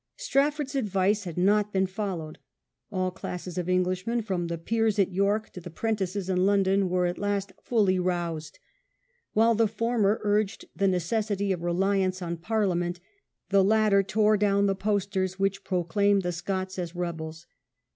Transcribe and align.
Strafford's 0.15 0.73
advice 0.73 1.25
had 1.25 1.37
not 1.37 1.71
been 1.71 1.85
followed. 1.85 2.39
All 2.91 3.11
classes 3.11 3.59
of 3.59 3.69
Englishmen, 3.69 4.23
from 4.23 4.47
the 4.47 4.57
peers 4.57 4.97
at 4.97 5.11
York 5.11 5.53
tg 5.53 5.61
the 5.61 5.69
'prentices 5.69 6.27
in 6.27 6.43
London, 6.43 6.89
were 6.89 7.05
at 7.05 7.19
last 7.19 7.51
fully 7.61 7.99
roused. 7.99 8.57
While 9.33 9.53
The 9.53 9.65
king's 9.65 9.73
the 9.73 9.77
former 9.77 10.19
urged 10.23 10.65
the 10.75 10.87
necessity 10.87 11.51
of 11.51 11.61
reliance 11.61 12.19
on 12.19 12.31
lesson 12.31 12.41
Parliament, 12.41 12.99
the 13.49 13.63
latter 13.63 14.01
tore 14.01 14.37
down 14.37 14.65
the 14.65 14.73
posters 14.73 15.37
which 15.37 15.63
pro 15.63 15.83
claimed 15.83 16.23
the 16.23 16.31
Scots 16.31 16.79
as 16.79 16.95
rebels. 16.95 17.45